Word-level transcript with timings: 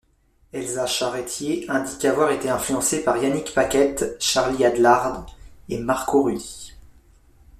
Elsa 0.51 0.87
Charretier 0.87 1.69
indique 1.69 2.03
avoir 2.05 2.31
été 2.31 2.49
influencée 2.49 3.03
par 3.03 3.17
Yanick 3.17 3.53
Paquette, 3.53 4.17
Charlie 4.19 4.65
Adlard 4.65 5.27
et 5.69 5.77
Marco 5.77 6.23
Rudy. 6.23 6.73